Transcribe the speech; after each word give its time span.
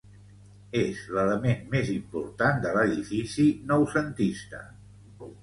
És 0.77 1.01
l'element 1.17 1.61
més 1.73 1.91
important 1.97 2.65
de 2.65 2.73
l'edifici 2.79 3.47
noucentista. 3.75 4.65